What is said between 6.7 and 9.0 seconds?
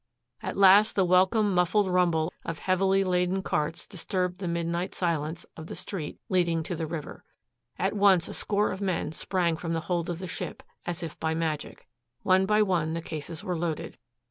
the river. At once a score of